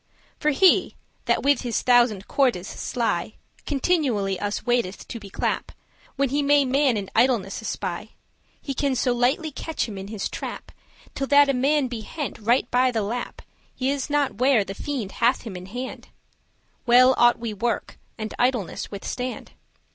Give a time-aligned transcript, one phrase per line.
[0.01, 0.95] * *seize For he,
[1.25, 3.33] that with his thousand cordes sly
[3.67, 5.77] Continually us waiteth to beclap,* *entangle,
[6.07, 8.15] bind When he may man in idleness espy,
[8.59, 10.71] He can so lightly catch him in his trap,
[11.13, 14.37] Till that a man be hent* right by the lappe, *seize hem He is not
[14.39, 16.07] ware the fiend hath him in hand;
[16.87, 19.51] Well ought we work, and idleness withstand.